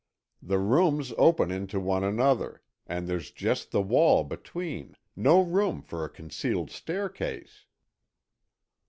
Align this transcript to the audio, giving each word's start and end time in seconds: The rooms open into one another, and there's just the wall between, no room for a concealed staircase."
The 0.41 0.57
rooms 0.57 1.13
open 1.15 1.51
into 1.51 1.79
one 1.79 2.03
another, 2.03 2.63
and 2.87 3.07
there's 3.07 3.29
just 3.29 3.69
the 3.69 3.83
wall 3.83 4.23
between, 4.23 4.97
no 5.15 5.43
room 5.43 5.83
for 5.83 6.03
a 6.03 6.09
concealed 6.09 6.71
staircase." 6.71 7.65